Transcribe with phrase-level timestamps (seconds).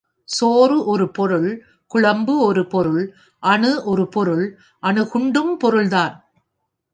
[0.29, 1.49] சோறு ஒரு பொருள்
[1.91, 3.03] குழம்பு ஒரு பொருள்
[3.43, 4.45] அணு ஒரு பொருள்
[4.83, 6.15] அணு குண்டும் பொருள்தான்.